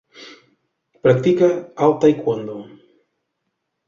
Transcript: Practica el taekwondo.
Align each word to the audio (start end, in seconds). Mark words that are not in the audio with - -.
Practica 1.03 1.49
el 1.87 1.93
taekwondo. 2.05 2.57